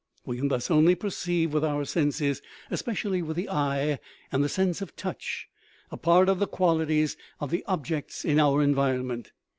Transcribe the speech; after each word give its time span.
We 0.25 0.39
can 0.39 0.47
thus 0.47 0.71
only 0.71 0.95
perceive 0.95 1.53
with 1.53 1.63
our 1.63 1.85
senses, 1.85 2.41
especially 2.71 3.21
with 3.21 3.37
the 3.37 3.47
eye 3.47 3.99
and 4.31 4.43
the 4.43 4.49
sense 4.49 4.81
of 4.81 4.95
touch, 4.95 5.47
a 5.91 5.95
part 5.97 6.27
of 6.27 6.39
the 6.39 6.47
qualities 6.47 7.17
of 7.39 7.51
the 7.51 7.63
objects 7.67 8.25
in 8.25 8.39
our 8.39 8.63
en 8.63 8.73
vironment. 8.73 9.27